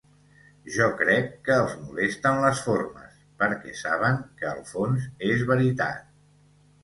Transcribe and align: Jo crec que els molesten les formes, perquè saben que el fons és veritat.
Jo 0.75 0.85
crec 1.01 1.27
que 1.49 1.57
els 1.63 1.73
molesten 1.81 2.39
les 2.45 2.63
formes, 2.69 3.19
perquè 3.43 3.75
saben 3.81 4.17
que 4.41 4.49
el 4.53 4.65
fons 4.73 5.05
és 5.33 5.45
veritat. 5.53 6.11